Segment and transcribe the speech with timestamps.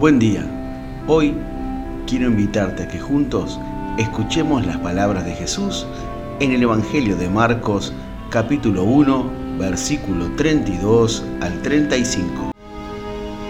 [0.00, 0.42] Buen día.
[1.08, 1.34] Hoy
[2.06, 3.60] quiero invitarte a que juntos
[3.98, 5.84] escuchemos las palabras de Jesús
[6.40, 7.92] en el Evangelio de Marcos
[8.30, 12.50] capítulo 1 versículo 32 al 35.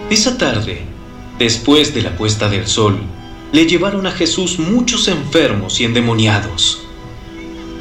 [0.09, 0.81] Esa tarde,
[1.39, 2.99] después de la puesta del sol,
[3.53, 6.85] le llevaron a Jesús muchos enfermos y endemoniados.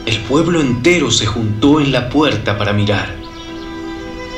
[0.06, 3.16] El pueblo entero se juntó en la puerta para mirar.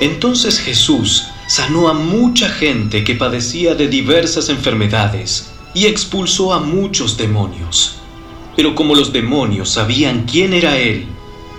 [0.00, 7.16] Entonces Jesús sanó a mucha gente que padecía de diversas enfermedades y expulsó a muchos
[7.16, 7.96] demonios.
[8.56, 11.06] Pero como los demonios sabían quién era Él,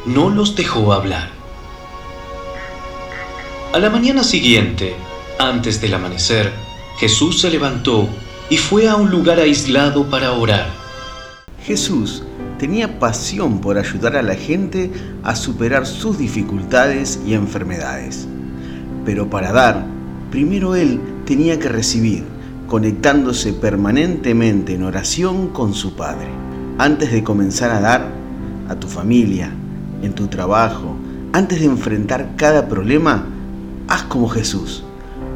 [0.06, 1.30] no los dejó hablar.
[3.74, 4.96] A la mañana siguiente,
[5.40, 6.52] antes del amanecer,
[7.00, 8.08] Jesús se levantó
[8.50, 10.68] y fue a un lugar aislado para orar.
[11.66, 12.24] Jesús
[12.60, 14.92] tenía pasión por ayudar a la gente
[15.24, 18.28] a superar sus dificultades y enfermedades.
[19.06, 19.86] Pero para dar,
[20.32, 22.24] primero Él tenía que recibir,
[22.68, 26.28] conectándose permanentemente en oración con su Padre.
[26.78, 28.12] Antes de comenzar a dar,
[28.70, 29.52] a tu familia,
[30.02, 30.96] en tu trabajo,
[31.34, 33.26] antes de enfrentar cada problema,
[33.88, 34.84] haz como Jesús.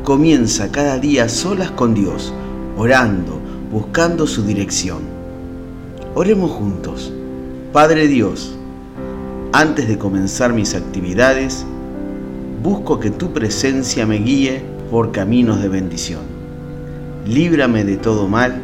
[0.04, 2.34] Comienza cada día solas con Dios,
[2.78, 3.40] orando,
[3.72, 5.00] buscando su dirección.
[6.16, 7.12] Oremos juntos.
[7.74, 8.58] Padre Dios,
[9.52, 11.66] antes de comenzar mis actividades,
[12.68, 16.20] busco que tu presencia me guíe por caminos de bendición.
[17.26, 18.62] Líbrame de todo mal,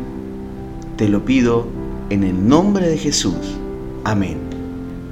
[0.98, 1.68] te lo pido
[2.10, 3.58] en el nombre de Jesús.
[4.04, 4.40] Amén.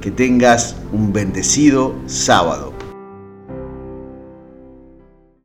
[0.02, 2.71] Que tengas un bendecido sábado.